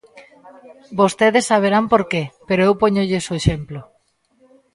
Vostedes 0.99 1.47
saberán 1.51 1.85
por 1.91 2.03
que, 2.11 2.23
pero 2.47 2.61
eu 2.67 2.73
póñolles 2.81 3.25
o 3.31 3.37
exemplo. 3.39 3.79